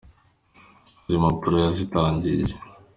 [1.05, 2.53] Izi mpapuro yazitangiye.